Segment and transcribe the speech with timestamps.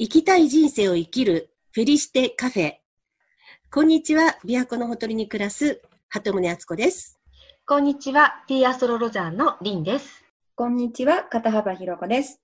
[0.00, 2.74] 生きたい人生を生きるフェリシテカフェ。
[3.68, 7.18] こんにちは、琵琶湖のほとりに暮らす鳩宗敦子です。
[7.66, 10.24] こんにちは、ティーアストロロジャーのリンです。
[10.54, 12.40] こんにちは、片幅ひろ子です。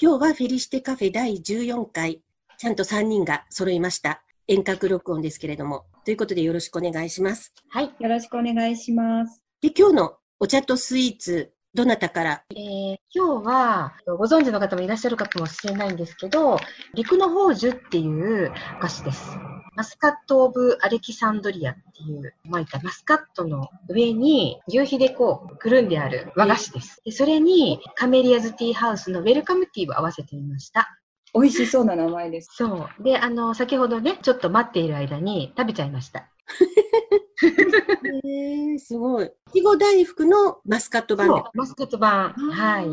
[0.00, 2.22] 今日はフェリシテカフェ第14回、
[2.58, 4.22] ちゃんと3人が揃いました。
[4.46, 5.86] 遠隔録音ですけれども。
[6.04, 7.52] ということでよろしくお願いします。
[7.70, 7.92] はい。
[7.98, 9.42] よろしくお願いします。
[9.60, 12.44] で、今日のお茶とスイーツ、どなたから？
[12.54, 16.58] えー今日は、ご存知の方もいらっしゃるかもしれないんですけど、
[16.94, 19.36] 陸の宝珠っていうお菓子です。
[19.74, 27.02] マスカット・オブ・アレキサンドリアっていう巻いたマスカットの上に牛皮でこうくるんである和菓子です。
[27.04, 30.96] でそれにカメリアズティーハウスのウェルカムティーを合わせてみました。
[31.34, 32.50] 美味しそうな名前です。
[32.54, 33.02] そう。
[33.02, 36.28] で、あの、先ほどね、ちょっと待っている間に食べちゃいました。
[38.24, 39.26] えー、すごい。
[39.26, 42.32] いちご大福のマスカット版マスカット版。
[42.32, 42.88] はい。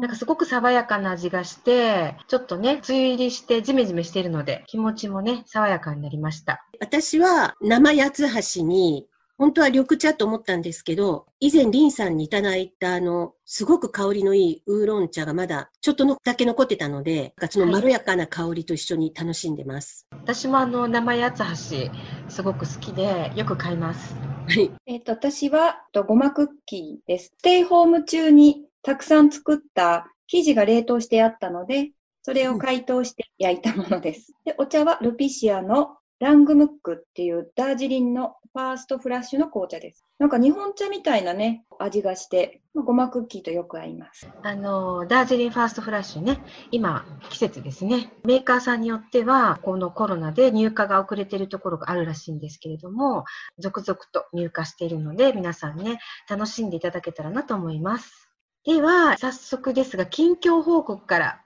[0.00, 6.64] なんかすごく爽やかな味がして、ちょっとね、梅雨入りしてジメジメしているので、気持ちもね、爽やかになりました。
[6.80, 9.06] 私は生八つ橋に、
[9.40, 20.06] 本当は緑茶と思ったんですけど、以前リンさんにいただいたあの、すごく香りのいいウーロン茶がまだちょっとのだけ残ってたので、そのまろやかな香りと一緒に楽しんでます。
[20.12, 21.90] 私もあの、生八つ橋、
[22.28, 24.14] すごく好きで、よく買います。
[24.46, 24.70] はい。
[24.84, 27.32] えっ、と、私は、とごまクッキーです。
[27.38, 34.34] ステイホーム中にたくさん作った生地が冷凍してあったので、それを解凍して焼いたものです。
[34.44, 40.04] で、お茶はルピシアのラングムックっていうダージリンのファーストフラッシュの紅茶です。
[40.18, 44.28] なんか日本茶みたいなね、味がして、まあごまクッキーとよく合います。
[44.42, 46.38] あの、ダージリンファーストフラッシュね、
[46.72, 48.12] 今、季節ですね。
[48.24, 53.24] メーカーさんによっては、このコロナで入荷が遅れているところがあるらしいんですけれども、
[53.58, 58.28] 続々と入荷しているので、皆さんね、楽しんでいただけたらなと思います。
[58.66, 61.40] では、早速ですが、近況報告から。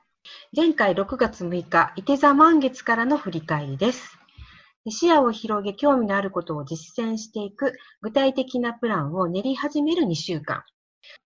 [0.56, 4.19] 前回6月6日、伊手座満月からの振り返りです。
[4.91, 10.62] 視野を広げ、興味のあることを実践していく具体的なプランを練り始める2週間。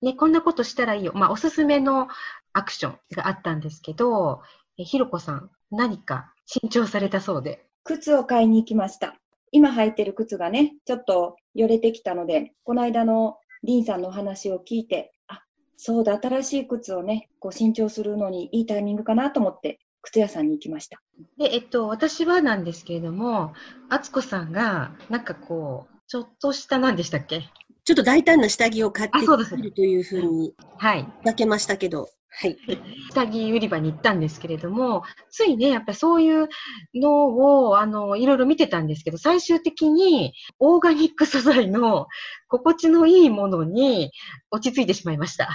[0.00, 1.12] ね、こんなことしたらいいよ。
[1.14, 2.08] まあ、おすすめの
[2.52, 4.42] アクションがあったんですけど、
[4.78, 7.66] えひろこさん、何か新調されたそうで。
[7.84, 9.16] 靴を買いに行きました。
[9.50, 15.42] 今履いてる靴がね、ちょっとよれてきたので、この間のリンさんのお話を聞いて、あ、
[15.76, 21.00] そうだ、新しい靴をね、こう新調するのにいいタイミングかなと思って、靴屋さんに行きました。
[21.38, 23.54] で、えっと、私はなんですけれども、
[23.88, 27.48] あつこさんが、なんかこう、ちょっとした何でしたっけ？
[27.84, 31.06] ちょっと大胆な下着を買ってあそうですくるというふうにはい。
[31.24, 32.56] だけましたけど、はい。
[33.12, 36.48] 下着売り場に行ったんですけれども、ついね、やっぱりそういう
[36.94, 37.26] の
[37.68, 42.06] を、あの、いろいろ見てたんですけど、最終的にオーガニック素材の
[42.48, 44.12] 心地のいいものに
[44.50, 45.48] 落ち着いてしまいました。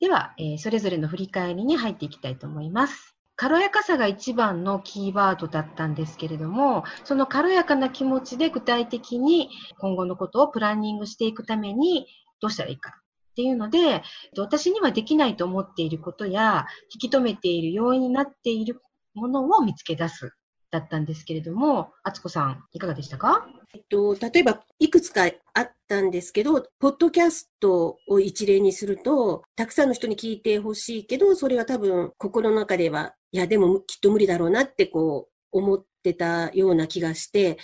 [0.00, 3.14] では、えーそれぞれの振り返りに入っていきたいと思います。
[3.36, 12.06] 軽やかさが一番のキーワードだったんですけれども、その軽やかな気持ちで具体的に今後のことをプランニングしていくために
[12.40, 14.02] どうしたらいいかっていうので、
[14.38, 18.80] 私にはできないと思っていることや、引き止めている要因になっている
[19.14, 20.32] ものを見つけ出す。
[20.74, 23.46] だったんですけれども、あつこさん、いかがでしたか？
[23.74, 37.56] えっと、例えば、いくつかあったんですけど、ポッドキャストを一例にすると、たくさんの人に聞いてほしいけど、それは多分、心の中では、いや、でもきっと無理だろうなって、こう、思ってたような気がして、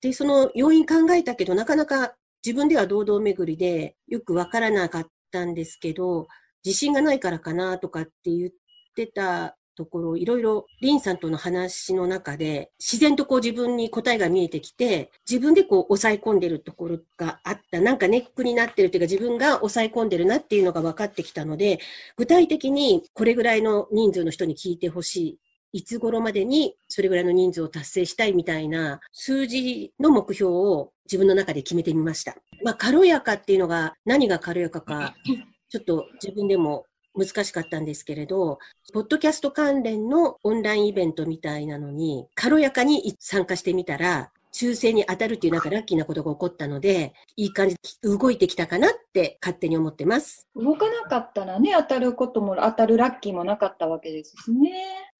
[0.00, 2.14] で、その要因考えたけど、なかなか
[2.44, 6.28] 自分では堂々巡りで、よくわからなかったんですけど、
[6.64, 8.50] 自信がないからかなとかって言っ
[8.96, 17.80] てたところ、いろいろリンさんとの話の中で、自然とこう自分に答えが見えてきて、自分でこう抑え込んでるところがあった。
[17.80, 21.78] なんかネックになってるというか自分が抑え込んでるなっていうのが分かってきたので、
[22.16, 25.38] 具体的にこれぐらいの人数の人に聞いてほしい。
[25.74, 32.36] いつ頃までにそれぐらいの人数を達成したいみたいな数字の目標を自分の中で決めてみました。
[32.62, 35.16] まあ軽やかっていうのが何が軽やかか、
[35.68, 38.58] ちょっと自分でも難しかったんですけれど、
[38.92, 50.48] ポッドキャスト関連のオンラインイベントみたいなのに、軽やかに参加してみたら、抽選に当たるっていうなんかラッキーなことが起こったので、いい感じに動いてきたかなって勝手に思ってます。
[50.54, 54.70] 動かなかったらね、当たることも、当たるラッキーもなかったわけですしね。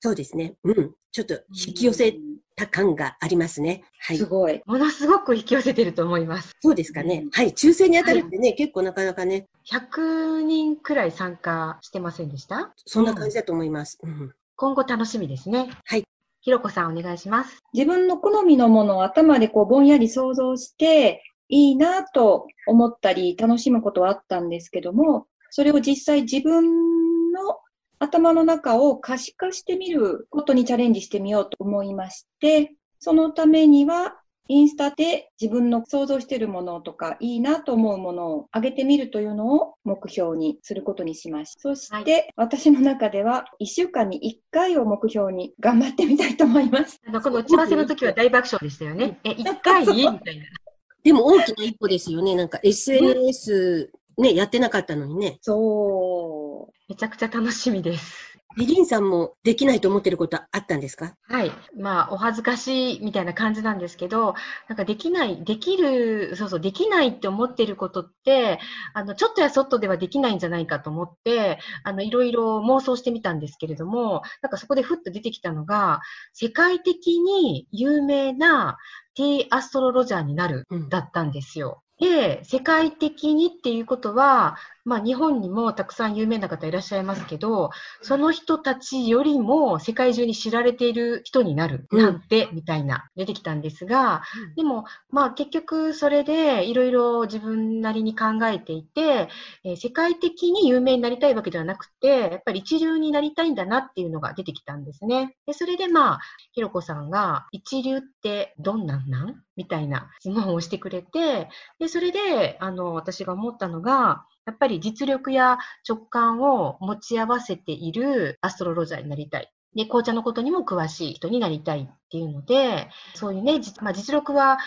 [0.00, 0.54] そうですね。
[0.62, 0.94] うん。
[1.10, 2.14] ちょっと引き寄せ
[2.56, 3.82] た感がありますね。
[4.00, 4.26] はいす。
[4.26, 4.62] ごい。
[4.66, 6.52] ものすごく引き寄せてると思います。
[6.60, 7.26] そうですかね。
[7.32, 7.48] はい。
[7.50, 12.72] 抽選に当たるってね、結構なかなかね、100人くらい参加してませんでした？
[12.86, 13.98] そんな感じだと思います。
[14.02, 14.32] うん。
[14.56, 15.70] 今後楽しみですね。
[15.84, 16.04] はい。
[16.44, 17.62] ひろこさんお願いします。
[17.72, 27.60] 自分の好みのものを頭でこうぼんやり想像して、いいなと思ったり楽しむことはあったんですけども、それを実際自分の
[27.98, 41.60] 頭の中を可視化してみることにチャレンジしてみようと思いまして、そのためには、インスタで自分の想像しているものとか、いいなと思うものを上げてみるというのを目標にすることにしました。
[41.60, 47.00] そして、私の中では、1週間に1回を目標に頑張ってみたいと思います。
[47.06, 49.18] あの、この打ち合わせの時は大爆笑でしたよね。
[49.24, 49.86] え、一回？
[49.86, 50.20] みたいな。
[51.02, 52.34] でも大きな一歩ですよね。
[52.34, 55.38] なんか SNS ね、やってなかったのにね。
[55.40, 56.72] そう。
[56.88, 58.33] めちゃくちゃ楽しみです。
[58.56, 61.14] リリンさんもできないと思ってることあったんですか？
[61.28, 61.50] はい。
[61.76, 64.34] まあ、お恥ずかしいみたいな感じなんですけど、
[64.68, 68.60] なんかできない、できる、そうそう、できないって思ってることって、
[68.92, 76.00] あの、ちょっとやそっとではできないんじゃないかと思って、あの、いろいろ妄想してみたんですけれども、なんかそこでふっと出てきたのが、
[76.32, 78.78] 世界的に有名な
[79.16, 81.82] ティーアストロロジャーになるうんだったんですよ。
[82.00, 87.70] で、世界的にっていうことは、まあ日本にもたくさん有名な方いらっしゃいますけど、
[88.02, 94.22] その人たちよりも世界中に知られている人になるなんて、みたいな出てきたんですが、
[94.56, 99.28] でもまあ結局それでいろいろ自分なりに考えていて、
[99.64, 105.36] えー世界的に有名になりたいわけではなくて、やっぱり一流になりたいんだなっていうのが出てきたんですね。
[105.46, 106.20] で、それでまあ、
[106.52, 109.42] ひろこさんが一流ってどんなんなん？
[109.56, 111.48] みたいな質問をしてくれて、
[111.78, 115.58] で、それで、あの、私が思ったのが、やっぱり実力や
[115.88, 119.50] 直感を持ち合わせているアストロロジャーになりたい。
[119.74, 124.58] で、紅茶のことにも詳しい人になりたいっていうので、そういうね、じまあ、実力は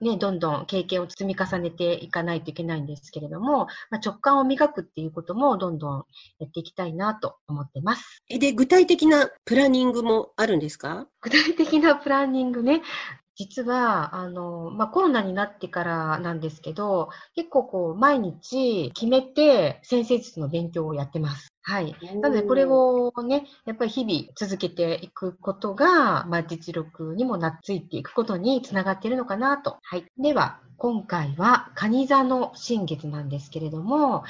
[0.00, 6.04] ね、どんどん経験を積み重ねていかないといけないんですけれども、まあ、直感を磨くっていうこともどんどん
[6.38, 8.22] やっていきたいなと思ってます。
[8.28, 11.06] えで、具体的なプランニングもあるんですか？
[11.22, 12.82] 具体的なプランニングね、
[13.36, 21.55] 実は、あの、まあ、コロナになってからなんですけど、結構こう、毎日決めて先生術の勉強をやってます。
[21.68, 21.96] はい。
[22.22, 29.78] なので、これをね、やっぱり日々続けていくことが、まあ、実力にもなっついていくことにつながっているのかなと。
[29.82, 30.04] はい。
[30.16, 34.22] では、今回は、蟹座の新月なんですけれども、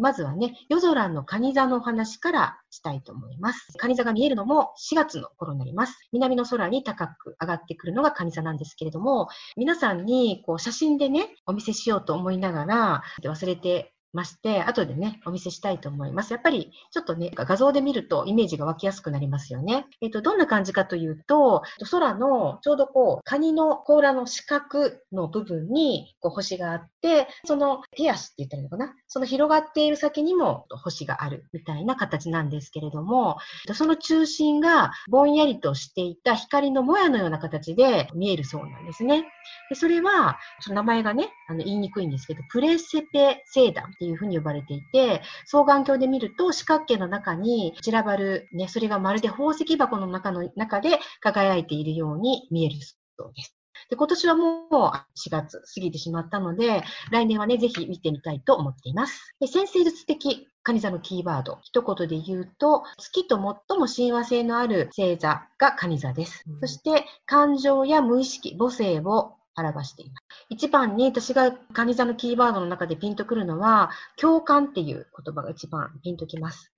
[0.00, 3.72] まずはね、夜空の蟹座のお話からしたいと思います。
[3.78, 5.96] 蟹座が見えるのも4月の頃になります。
[6.12, 16.32] 南の空に高く上がってくるのが蟹座なんですけれども、皆さんにこう写真でね、お見せしようと思いながら、忘れてまして、後でね、お見せしたいと思います。
[16.32, 19.86] やっぱり、ちょっとね、画像で見るとイメージが湧きやすくなりますよね。
[20.00, 28.94] えっと、どんな感じかというと、空のちょうどこう、カニの甲羅の四角の部分にこう星があって、その手足って言ったらいいのかな？
[29.08, 33.38] その広がっている先にも星があるみたいな形なんですけれども、
[33.74, 39.24] その中心がぼんやりとしていた光のもやのような形で見えるそうなんですね。
[39.68, 52.76] でそれは、その名前がね、あの言いにくいんですけど、プレセペ星団っていうふうに呼ばれていて、双眼鏡で見ると四角形の中に散らばる、ね、それがまるで宝石箱の中の中で輝いているように見える
[53.18, 53.56] そうです。
[53.90, 59.34] で今年はもう4月過ぎてしまったので、来年はね、ぜひ見てみたいと思っています。
[59.40, 63.36] で先生術的カニ座のキーワード、一言で言うと、月と
[63.68, 66.44] 最も親和性のある星座がカニ座です。
[66.46, 70.24] うんそして、感情や無意識、母性を表しています。
[70.48, 76.72] 一番に私がカニ座のキーワードの中でピンとくるのは、共感っていう言葉が一番ピンときます。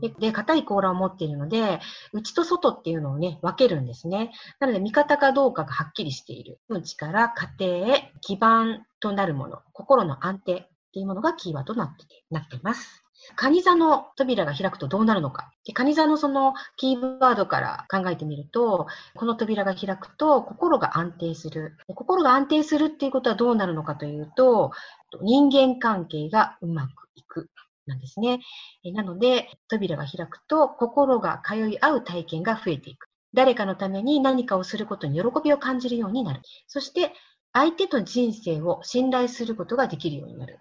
[0.00, 1.80] で、で硬い甲羅を持っているので、
[2.12, 4.32] 内と外っていうのをね、分けるんですね。
[4.60, 6.60] なので、味方かどうかがはっきりしている。
[6.68, 13.04] 内から家庭、基盤となるもの、心の安定っていうものがキーワードになっててなっています。
[13.36, 15.50] カニ座の扉が開くとどうなるのか。
[15.64, 21.76] でカニ座のそのキーワードから考えてみると、この扉が開くと心が安定する。
[21.94, 24.72] 心が安定するっていうことはどうなるのかというと、
[25.22, 27.50] 人間関係がうまくいく。
[27.88, 28.40] なんですね。
[28.92, 33.08] なので、扉が開くと心が通い合う体験が増えていく。
[33.34, 36.40] 誰かのために何かをすることに喜びを感じるようになる。
[36.66, 37.12] そして、
[37.52, 40.60] 相手と人生を信頼することができるようになる。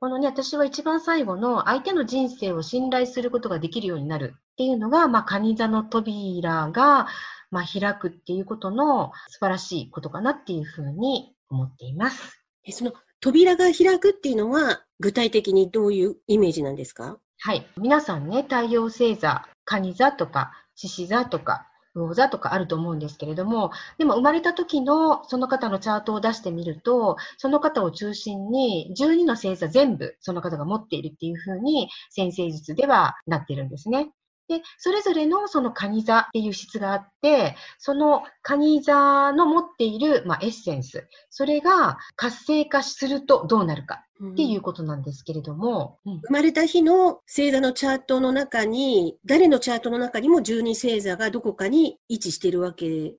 [0.00, 7.06] このね、私は一番最後の相手の人生を信頼することができるようになるっていうのが、まあ、カニ座の扉が、
[7.50, 12.42] まあ、開くっていうことの素晴らしいことかなっていうふうに思っています。
[12.64, 17.18] えその扉が開くっていうのは、具体的にどういうイメージなんですか？
[17.38, 17.66] はい。
[17.76, 34.10] 皆さんね、太陽星座、蟹座とか、獅子座とか、魚座とかあると思うんですけれども、でも生まれた時のその方のチャートを出してみると、その方を中心に12の星座全部その方が持っているっていうふうに先生術ではなってるんですね。
[34.50, 44.04] で、それぞれのそのカニ座っていう質があって、そのカニ座の持っている、まあ、エッセンス、それが活性化するとどうなるか。
[44.22, 53.16] っていうことなんですけれども、うん、生まれた日の星座のチャートの中に、誰のチャートの中にも12星座がどこかに位置しているわけで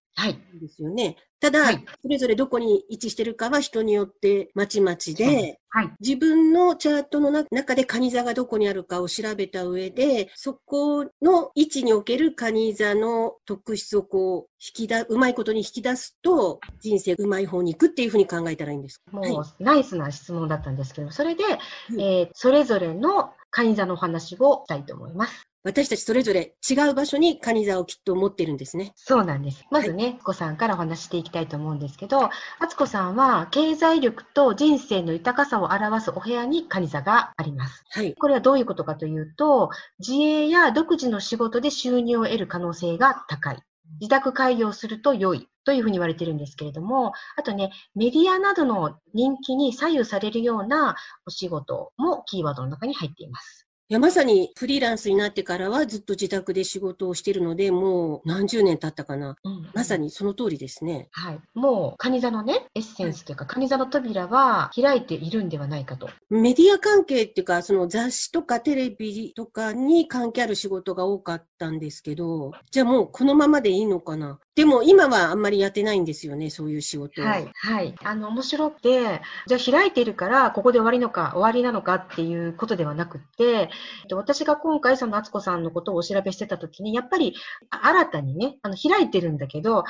[0.70, 1.04] すよね。
[1.04, 19.02] はいただ、はい、それぞれどこに位置してるかは人によってまちまちで、はい、自分のチャートの中でカニ座がどこにあるかを調べた上で、そこの位置におけるカニ座の特質をこう、引きだ、うまいことに引き出すと、人生うまい方に行くっていうふうに考えたらいいんです。
[19.12, 21.44] もう、はい、ナイスな質問だったんですけど、それで、
[21.92, 25.48] うん、えー、それぞれのカニ座のお話をしたいと思います。
[25.64, 28.94] 私たちそれぞれ違う場所にカニ座をきっと持ってるんですね。
[28.96, 29.64] そうなんです。
[29.70, 32.32] まずね、はい、子さんからお話していきたいと思うんですけど、あ
[32.68, 37.84] つこさんは経済力と人生の豊かさを表すお部屋にカニ座があります。
[37.92, 38.16] はい。
[38.16, 39.70] これはどういうことかというと、
[40.00, 43.62] 自営や独自の仕事で収入を得る可能性が高い。
[44.00, 45.48] 自宅開業すると良い。
[45.64, 50.96] というふうに言われてるんですけれども、あとね、メディアなどの人気に左右されるような
[51.28, 53.71] お仕事もキーワードの中に入っています。
[53.92, 59.36] いや、まさにフリーランスになってからはずっと自宅で仕事をしてるので、もう何十年経ったかな。
[59.44, 61.10] うん、まさにその通りですね。
[61.12, 61.40] はい。
[61.56, 66.10] もう、カニ座のね、エッセンスというか、カニ座の扉は開いているんではないかと。
[66.30, 74.40] メディア関係っていうか、その雑誌とかテレビとかに関係ある仕事が多かったんですけど、じゃあもうこのままでいいのかな。
[74.56, 77.50] でも今はあんまりやってないんですよね、そういう仕事はい。
[77.56, 77.96] はい。
[78.06, 83.70] あの、面白くて、じゃあ開いているから、ここで終わりのか、終わりなのかっていうことではなくて、
[84.14, 87.36] 私が今回その敦子さんのことをお調べしてた時に、やっぱり
[87.70, 89.84] 新たにね、あの、開いてるんだけど、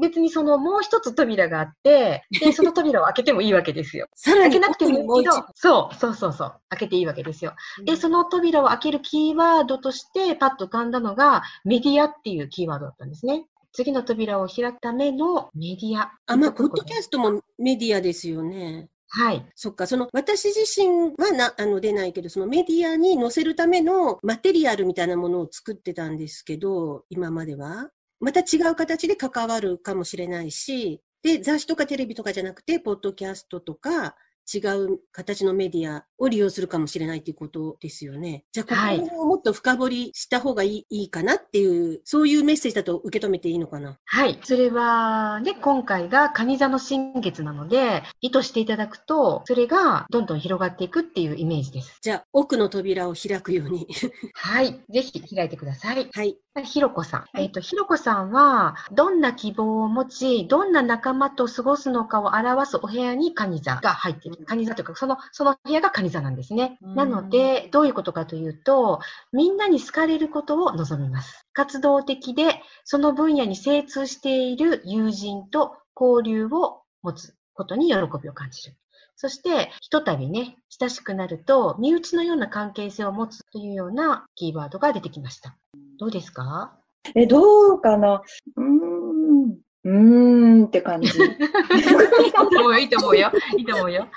[0.00, 4.08] 別にそのもう一つ扉があって、で、その扉を開けてもいいわけですよ。
[4.24, 7.54] 開けなくてもいいけど、そう、そうそうそう、開けていいわけですよ。
[7.84, 13.46] で、その扉を開けるキーワードとして、パッと浮かんだのが、メディアっていうキーワードだったんですね。
[13.72, 16.10] 次の扉を開くためのメディア。
[16.26, 18.88] あ、まあ、ポッドキャストもメディアですよね。
[19.08, 19.46] はい。
[19.54, 27.90] そっか、その私自身はな、あの出ないけど、そのメディアに載せるためのマテリアルみたいなものを作ってたんですけど、今までは。
[28.20, 34.16] また違う形で関わるかもしれないし、で、雑誌とかテレビとかじゃなくて、ポッドキャストとか、
[34.52, 38.44] 違う形のメディアを利用するかもしれないということですよね。
[38.52, 43.98] じゃあ、ここをもっと深掘りした方がいい,、い、いかなっていう、そういうメッセージだと受け止めていいのかな？
[44.04, 44.38] はい。
[44.42, 51.98] それは、ね、今回が蟹座の新月なので、意図していただくと、それがどんどん広がっていくっていうイメージです。
[52.00, 53.86] じゃあ、奥の扉を開くように。
[54.34, 54.80] はい。
[54.90, 56.10] ぜひ開いてください。
[56.12, 56.38] はい。
[56.64, 57.20] ひろこさん。
[57.20, 64.46] はい、えっ、ー、と、ひろこさんは、どんな希望を持ち、どんな仲間と過ごすのかを表すお部屋に蟹座が入っている。
[64.46, 66.78] 蟹座というか、その、その部屋が蟹座なんですね。
[66.94, 69.00] なので、どういうことかというと、
[69.32, 71.46] みんなに好かれることを望みます。
[71.52, 78.76] 活動的で、その分野に精通している友人と交流を持つことに喜びを感じる。
[79.18, 85.56] そして、ひとたびね、親しくなると、身内のような関係性を持つというようなキーワードが出てきました。
[85.98, 86.76] どうですか？
[87.14, 88.20] え、どうかな？
[88.56, 89.05] うーん。
[89.86, 91.08] うーんって感じ。
[91.08, 93.30] いいと思うよ、いいと思うよ。
[93.56, 94.08] いいと思うよ。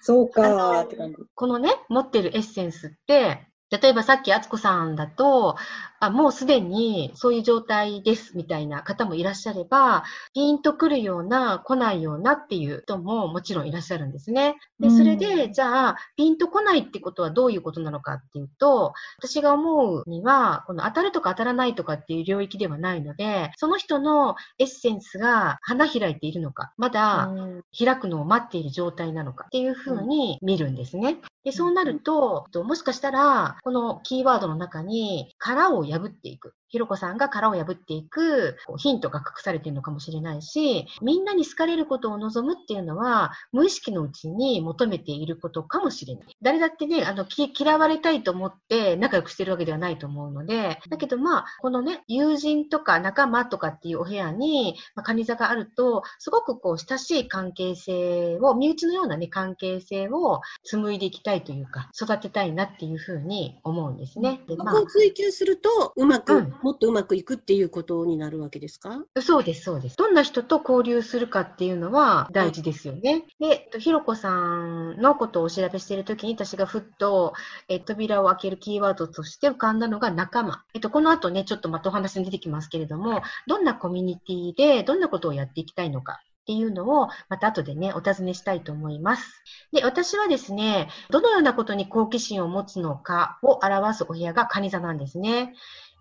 [0.00, 1.16] そうかって感じ。
[1.34, 5.56] このね、持ってるエッセンスって、例えばさっき敦子さんだと、
[6.00, 14.56] あもうすでにそういう状態ですみたいな方もいらっしゃれば、ピンとくるような、来ないようなっていう人ももちろんいらっしゃるんですね。
[14.80, 27.30] で、それで、じゃあ、ピンと来ないってことはどういうことなのかっていうと、私が思うには、この当たるとか当たらないとかっていう領域ではないので、その人のエッセンスが花開いているのか、まだ
[27.78, 31.18] 開くのを待っている状態なのかっていうふうに見るんですね。
[31.44, 36.54] で、そうなると、もしかしたら、このキーワードの中に殻を破っていく。
[36.70, 46.36] ひろこさんが殻を破っていくヒントが隠されているのかもしれないし、みんなに好かれることを望むっていうのは、無意識のうちに求めていることかもしれない。
[46.40, 64.40] 誰だってね、あの、嫌われたいと思って仲良くしてるわけではないと思うので、だけどまあ、このね、友人とか仲間とかっていうお部屋に、まあ、カニ座があると、すごくこう、親しい関係性を、身内のようなね、関係性を紡いでいきたいというか、育てたいなっていうふうに思うんですね。
[64.46, 69.04] でまあ、追求すると、うまく、うんもっとうまくいくっていうことになるわけですか？
[69.20, 69.96] そうです、そうです。
[69.96, 73.24] どんな人と交流するかっていうのは大事ですよね。
[73.38, 77.32] で、ひろこさんのことをお調べしているときに私がふっと、
[77.68, 80.64] え扉を開けるキーワードとして浮かんだのが仲間。
[80.74, 86.20] えっと、この後ね、ちょっとまたお話に出てきますけれども、どんなコミュニティでどんなことをやっていきたいのか。
[86.50, 89.44] っていうのを、また後でね、お尋ねしたいと思います。
[89.72, 95.52] で、私はですね、どのようなことに好奇心を持つのかを表すお部屋がカニ座なんですね。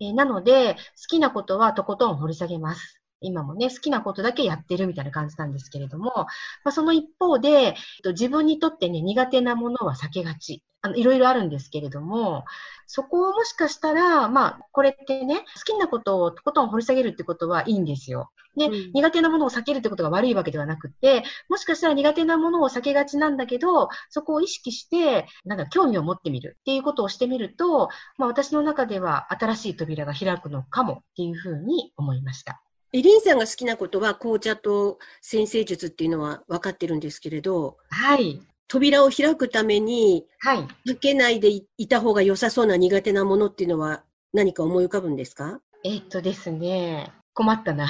[0.01, 2.98] え、なので、好きなことはとことん掘り下げます。
[3.21, 6.27] 今もね、好きなことだけやってるみたいな感じなんですけれども、ま
[6.65, 10.63] あ、その一方で、自分にとってね、苦手なものは避けがち。
[10.81, 12.45] あの、いろいろあるんですけれども、
[12.87, 18.31] そこをもしかしたら、まあ、これってね、好きなことをとことん掘り下げるってことはいいんですよ。
[18.55, 32.61] で、うん、苦手なものを避けるってことが悪いわけではなくて、もしかしたら苦手なものを避けがちなんだけど、そこを意識して、なんか興味を持ってみるっていうことをしてみると、まあ私の中では新しい扉が開くのかもっていうふうに思いました。
[32.91, 38.41] エリンさんが好きなことは紅茶と先生術っていうのは分かってるんですけれど、はい。
[38.67, 40.67] 扉を開くために、はい。
[40.85, 44.03] 開けないでいた方が良さそうな苦手なものっていうのは
[44.33, 45.59] 何か思い浮かぶんですか？
[45.83, 47.87] えー、っとですね、困ったな。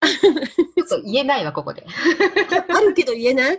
[0.00, 1.86] ちょっと言えないわ、ここで。
[2.74, 3.58] あるけど言えない？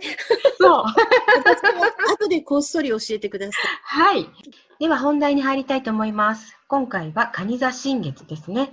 [0.60, 0.84] そう。
[2.12, 3.62] 後でこっそり教えてください。
[3.82, 4.28] はい。
[4.80, 6.56] では本題に入りたいと思います。
[6.66, 8.72] 今回は蟹座新月ですね。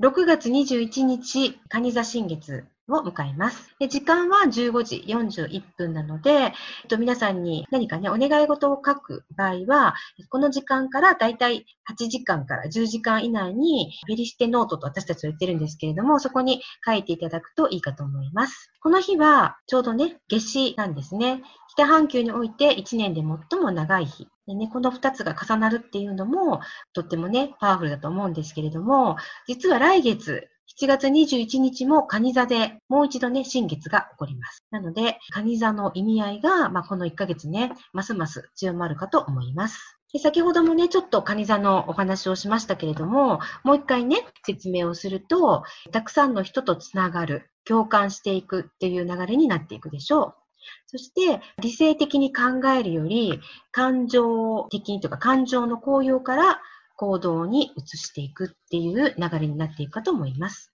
[0.00, 3.74] 6月21日、蟹座新月を迎えます。
[3.80, 6.52] 時間は15時41分なので、えっ
[6.86, 9.96] と、皆さんに何かね、お願い事を書く場合は、
[10.30, 18.70] この時間からだいたい8時間から10時間以内に、フェリシテノートと私たちは言ってるんですけれども、そこに書いていただくといいかと思います。
[18.80, 21.42] この日は、ちょうどね、夏至なんですね。
[21.74, 24.28] 北半球において1年で最も長い日。
[24.48, 26.60] でね、この2つが重なるっていうのも、
[26.94, 30.48] とってもね、パワフルだと思うんですけれども、実は来月、
[30.80, 34.64] 7月21日も蟹座でもう一度ね、新月が起こります。
[34.70, 39.98] なので、蟹座の意味合いが、まあ、この1ヶ月ね、ますます強まるかと思います。
[40.14, 45.62] で先ほどもね、ちょっと蟹座のお話をしましたけれども、もう一回ね、説明をすると、
[45.92, 50.47] たくさんの人とつながる、共感していくっていう流れになっていくでしょう。
[50.86, 53.40] そして、理性的に考えるより、
[53.72, 56.60] 感情的にとか、感情の高揚から
[56.96, 60.72] 行動に移していくっていう流れになっていくかと思います。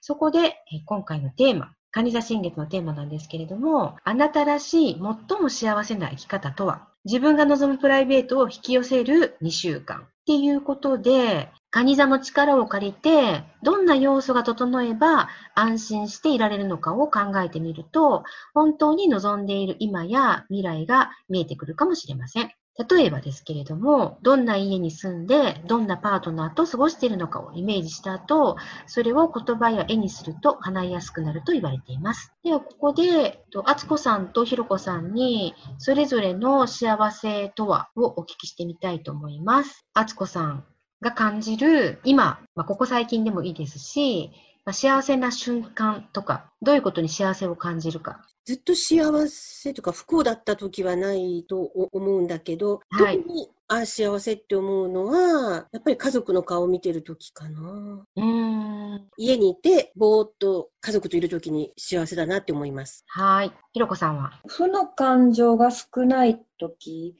[0.00, 22.50] そこで、今回のテーマ、カニ座新月のテーマなんですけれども、あなたらしい最も幸せな生き方とは、自分が望むプライベートを引き寄せる2週間っていうことで、カニ座の力を借りて、どんな要素が整えば安心していられるのかを考えてみると、本当に望んでいる今や未来が見えてくるかもしれません。
[22.90, 28.56] 例えばですけれども、どんな家に住んで、どんなパートナーと過ごしているのかをイメージした後、
[28.86, 32.34] それを言葉や絵にすると叶いやすくなると言われています。
[32.44, 39.86] では、ここで、あつこさんとひろこさんに、それぞれの幸せとはをお聞きしてみたいと思います。
[39.94, 40.64] あつこさん、
[41.02, 44.30] が感じる今、まあ、ここ最近でもいいですし、
[44.64, 48.24] まあ、幸せな瞬間とか、どういうことに幸せを感じるか。
[48.44, 51.62] ずっと幸せとか不幸だった時はないと
[51.92, 58.04] 思うんだけど、はい、特にあ幸せって思うのは、やっぱり家族の顔を見てる時かな。
[58.16, 63.04] うん家にいて、ぼーっと家族といる時に幸せだなって思います。
[63.06, 63.52] はい。
[63.72, 64.32] ひろこさんは？
[64.48, 67.16] 負の感情が少ない時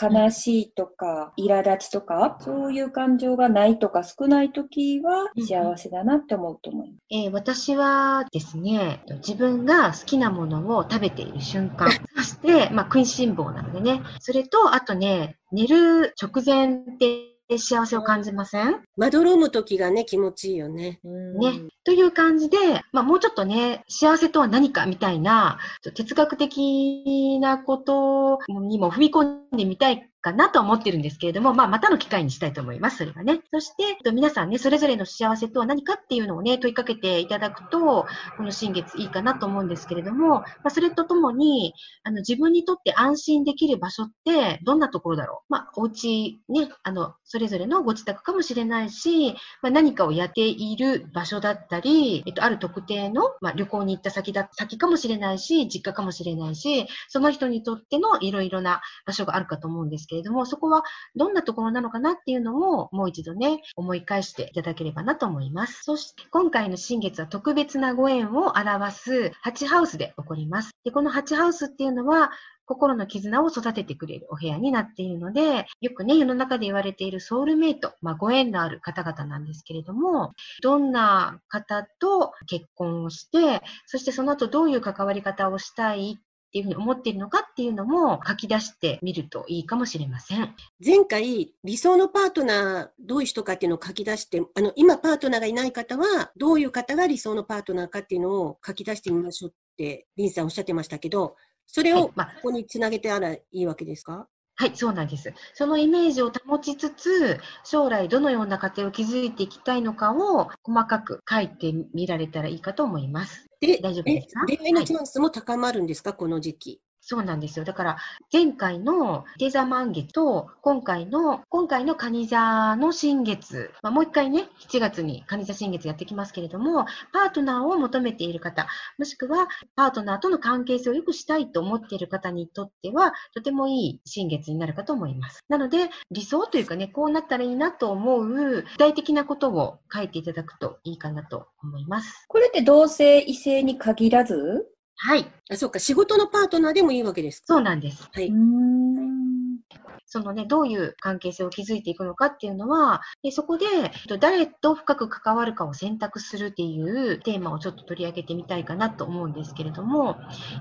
[0.00, 7.02] 悲しいとか、苛立ちとか、そういう感情がないとか少ない時は幸せだなって思うと思います。
[7.10, 18.80] えー、私はですね、自分が好きなものを食べている瞬間、 そして、まあ、食いしん坊なのでね、それと、あとね、寝る直前って幸せを感じません？
[18.96, 21.00] まどろむ時がね、気持ちいいよね。
[21.04, 21.60] ね。
[21.84, 22.56] という感じで、
[22.92, 25.58] まあもうちょっとね、幸せとは何かみたいな、
[25.94, 32.98] 哲学的なことにも踏み込んでみたいかなと思ってるんですけれども、まあ、またの機会にしたいと思います。
[32.98, 33.40] それはね。
[33.50, 38.06] そして、えっと皆さんね、それぞれの幸せとは何かっていうのをね、問いかけていただくと、
[38.36, 45.52] この新月いいかなと思うんですけれども、まあ、それとともに、あの、自分にとって安心できる場所ってどんなところだろう。
[45.52, 60.82] まあ、お家ね、あの、それぞれのご自宅かもしれないし、まあ、何かをやっている場所だったり、えっと、ある特定の、まあ、旅行に行った先だ、先かもしれないし、実家かもしれないし、その人にとってのいろいろな場所があるかと思うんですけれども、そこは
[61.14, 65.84] どんなところなのかなっていうのももう一度ね、思い返していただければなと思います。
[65.84, 70.70] そして今回の新月は特別なご縁を表す8ハウスで起こります。
[70.84, 72.32] で、この8ハウスっていうのは
[72.66, 86.18] 心の絆を育ててくれるお部屋になっているので、よくね、世の中で言われているソウルメイト、まあ、ご縁のある方々なんですけれども、どんな方と結婚をして、そしてその後どういう関わり方をしたい
[86.50, 90.54] っていうふうに思っているのかっていうのも書き出してみるといいかもしれません。
[90.84, 101.36] 前回、理想のパートナー、どういう人かっていうのを書き出して、あの、今パートナーがいない方は、どういう方が理想のパートナーかっていうのを書き出してみましょうっって、リンさんおっしゃってましたけど、
[101.66, 104.12] それをここにつなげてあらいいわけですか？
[104.12, 104.26] はい、
[104.74, 105.32] そうなんです。
[105.54, 113.46] そのイメージを保ちつつ、将来どのような家庭を築いていきたいのかを細かく書いてみられたらいいかと思います。
[113.60, 114.44] で、大丈夫ですか？
[114.50, 116.80] え恋愛のチャンスも高まるんですか、この時期。
[117.10, 117.64] そうなんですよ。
[117.64, 117.96] だから、
[118.32, 135.44] 前回の手座満月と、今回の、今回の蟹座の新月、まあ、もう一回ね、7月に蟹座新月やってきますけれども、パートナーを求めている方、もしくは、パートナーとの関係性を良くしたいと思っている方にとっては、とてもいい新月になるかと思います。
[135.48, 142.24] なので、理想というかね、こうなったらいいなと思う、具体的なことを書いていただくといいかなと思います。
[142.28, 144.68] これって同性異性に限らず？
[145.02, 147.54] はい、あ、そうか、仕事のパートナーでもいいわけですか？
[147.54, 148.06] そうなんです。
[148.12, 148.30] はい。
[148.30, 149.60] ん。
[150.04, 160.16] そのね、どういう関係性を築いていくのかっていうのは、でそこで、えっと誰と深く関わるかを選択するっていうテーマをちょっと取り上げてみたいかなと思うんですけれども、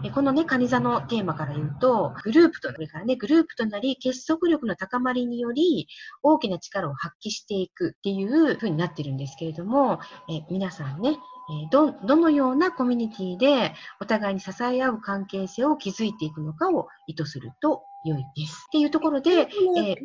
[0.06, 5.88] えこのね、カニ座のテーマから言うと、グループと、これからね、グループとなり、結束力の高まりにより、
[6.23, 9.99] 大きな力を発揮していくっていう風になってるんですけれども、
[10.30, 11.17] え皆さんね、えー
[11.71, 18.65] ど、どのようなコミュニティでお互いに支え合う関係性を築いていくのかを意図すると良いです。
[18.67, 19.95] っていうところで、えー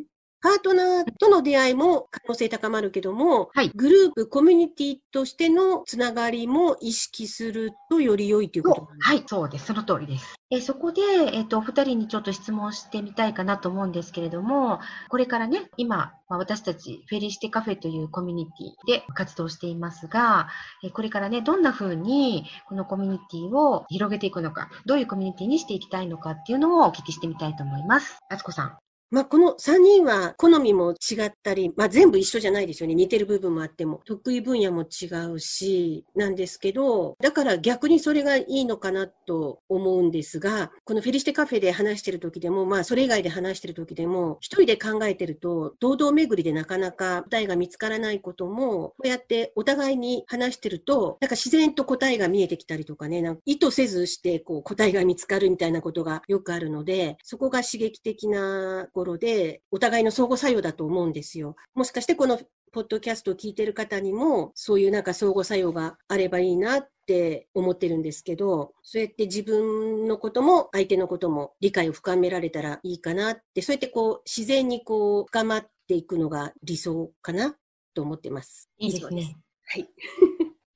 [0.44, 9.64] パートナーとの出会いも可能性高まるけども、はいグループ、コミュニティとしてのつながりも意識するとより良いということですはい、そうです。
[9.64, 10.34] その通りです。
[10.50, 11.00] えーそこで、
[11.32, 20.48] えっ、と、お二人にちょっと質問してみたいかなと思うんですけれども、これからね、今、まあ私たちフェリシテカフェというコミュニティで活動していますが、
[20.82, 28.18] えーこれからね、どんな風にこのコミュニティを広げていくのか、どういうコミュニティにしていきたいのかっていうのをお聞きしてみたいと思います。
[28.28, 28.83] あつこさん。
[29.14, 32.96] まあ、この3人は好みも違ったり、まあ、全部一緒じゃないですよね。
[32.96, 34.00] 似てる部分もあっても。
[34.04, 61.56] 得意分野も違うし、なんですけど、だから逆にそれがいいのかなと思うんですが、このフェリシテカフェで話してる時でも、まあ、それ以外で話してる時でも、一人で考えてると、堂々巡りでなかなか答えが見つからないことも、こうやってお互いに話してると、なんか自然と答えが見えてきたりとかね、なんか意図せずしてこう答えが見つかるみたいなことがよくあるので、そこが刺激的なところで、お互いの相互作用だと思うんですよ。
[61.74, 62.40] もしかしてこの
[62.72, 77.54] ポッドキャストを聞いてる方にも、そういうなんか相互作用があればいいなって思ってるんですけど、そうやって自分のことも相手のことも理解を深められたらいいかなって、そうやってこう自然にこう深まっていくのが理想かな
[77.94, 78.70] と思ってます。
[78.78, 79.36] いいですね。
[79.66, 79.88] はい。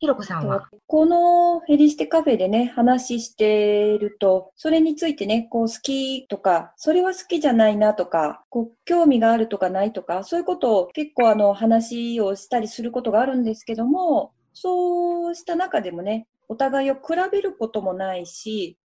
[0.00, 0.68] ひろこさんは？
[0.86, 17.00] このヘリシテカフェでね、話してると、それについてね、こう好きとか、それは好きじゃないなとか、こう興味があるとかないとか、そういうことを結構あの話をしたりすることがあるんですけども、そうした中でもね、お互いを比
[17.32, 18.78] べることもないし、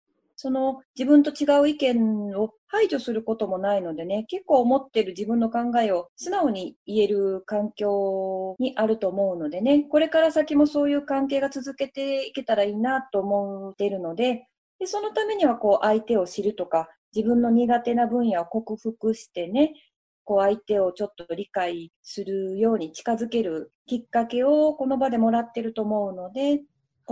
[0.43, 14.49] その自分と違う意見を排除することもないのでね、結構思ってる自分の考えを素直に言える環境にあると思うのでね、これから先もそういう関係が続けていけたらいいなと思っているので、
[14.81, 19.75] でそのためにはこう相手を知るとか、自分の苦手な分野を克服してね、
[20.25, 26.63] こう相手をちょっと理解するように近づけるきっかけをこの場でもらってると思うので、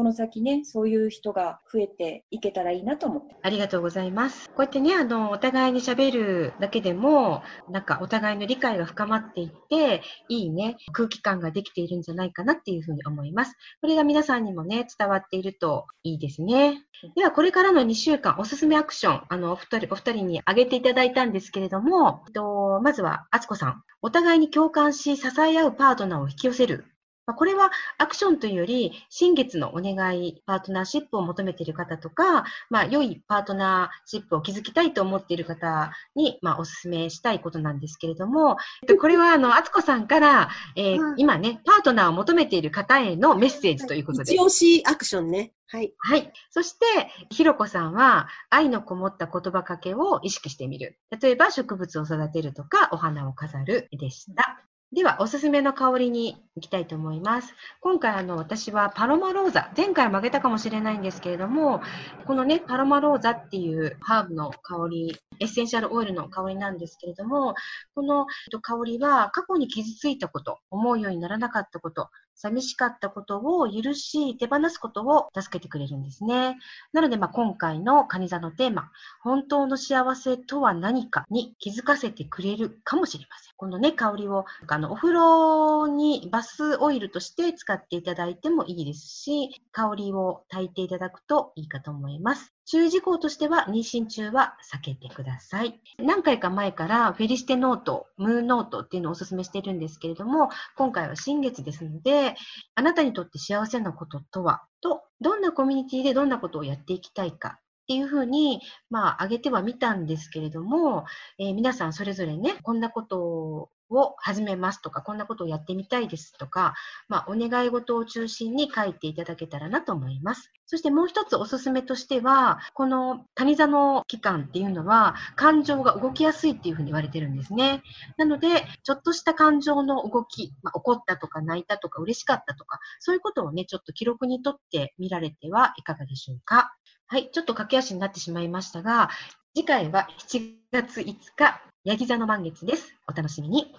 [0.00, 3.36] この先ね、そういう人が増えていけたらいいなと思って。
[3.42, 4.48] ありがとうございます。
[4.48, 13.54] こうやってね、あの、お互いに喋るだけでも、なんかお互いの理解が深まっていって、いいね、空気感ができているんじゃないかなっていうふうに思います。
[13.82, 16.82] これが皆さんにもね、伝わっているといいですね。
[17.14, 23.82] では、これからの2週間、おすすめアクション、あの、お二人、お二人に挙げていただいたんですけれども、えっと、まずは、あつこさん。
[24.00, 26.86] お互いに共感し、支え合うパートナーを引き寄せる。
[27.30, 44.38] まあこれはアクションというより、新月のお願い、パートナーシップを求めている方とか、まあ、良いパートナーシップを築きたいと思っている方に、まあ、お勧めしたいことなんですけれども、えっとこれは、あの、あつこさんから、えーうん今ね、パートナーを求めている方へのメッセージということで一。
[44.40, 45.52] 押しアクションね。
[45.66, 45.92] はい。
[45.98, 46.32] はい。
[46.50, 46.84] そして、
[47.30, 50.98] ひろこさんは、愛のこもった言葉かけを意識してみる。
[51.20, 54.60] 例えば、植物を育てるとか、お花を飾るでした。
[54.92, 57.54] では、おすすめの香りに行きたいと思います。
[57.80, 59.70] 今回、あの、私はパロマローザ。
[59.76, 61.80] 前回曲げたかもしれないんですけれども、
[62.26, 67.54] このね、パロマローザっていうハーブの香り、エッセンシャルオイルの香りなんですけれども、
[67.94, 68.26] この
[68.62, 72.08] 香りは過去に傷ついたこと、思うようにならなかったこと、
[72.40, 76.58] 寂しかったことを許し、手放すことを助けてくれるんですね。
[76.94, 78.90] なので、まあ、今回のカニ座のテーマ、
[79.22, 83.52] 本当の幸せとは何かに気づかせてくれるかもしれません。
[83.56, 92.54] このね、香りを、あの、お風呂にバスオイルとして使っていただいてもいいですし、香りを炊いていただくといいかと思います。
[92.70, 95.80] 注意事項としては、妊娠中は避けてください。
[95.98, 102.36] 何回か前からフェリシテノート、ムーノートっていうのをお勧めしているんですけれども、今回は新月ですので、
[102.76, 111.06] あなたにとって幸せなこととは、と、どんなコミュニティでどんなことをやっていきたいかっていうふうに、まあ、挙げてはみたんですけれども、
[111.40, 116.74] えー、皆さんそれぞれね、こんなことを始めますとか、こんなことをやってみたいですとか、
[117.08, 120.50] まあ、お願い事を中心に書いていただけたらなと思います。
[120.66, 127.82] そしてもう一つおすすめとしては、この谷座の期間っていうのは、感情が動きやすいっていうふうに言われてるんですね。
[128.16, 136.74] なので、ちょっとした感情の動き、まあ、怒ったとか泣いたとか嬉しかったとか、そういうことをね、ちょっと記録にとってみられてはいかがでしょうか。
[137.06, 139.10] はい、ちょっと駆け足になってしまいましたが、
[139.52, 141.04] 次回は7月5
[141.36, 142.94] 日、ヤギ座の満月です。
[143.08, 143.74] お楽しみに。